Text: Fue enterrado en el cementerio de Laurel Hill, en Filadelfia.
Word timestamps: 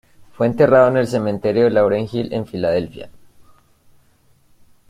Fue 0.33 0.47
enterrado 0.47 0.87
en 0.87 0.97
el 0.97 1.05
cementerio 1.05 1.65
de 1.65 1.69
Laurel 1.69 2.09
Hill, 2.11 2.33
en 2.33 2.47
Filadelfia. 2.47 3.11